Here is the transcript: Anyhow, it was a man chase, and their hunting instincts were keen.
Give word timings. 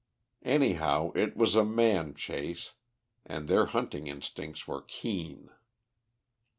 Anyhow, 0.45 1.11
it 1.13 1.37
was 1.37 1.53
a 1.53 1.63
man 1.63 2.15
chase, 2.15 2.73
and 3.23 3.47
their 3.47 3.67
hunting 3.67 4.07
instincts 4.07 4.67
were 4.67 4.81
keen. 4.81 5.51